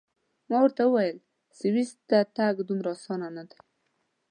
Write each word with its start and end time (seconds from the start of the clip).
ما 0.49 0.57
ورته 0.61 0.81
وویل: 0.85 1.17
سویس 1.59 1.91
ته 2.09 2.17
تګ 2.37 2.55
دومره 2.67 2.89
اسان 2.95 3.21
نه 3.37 3.43
دی. 3.49 3.59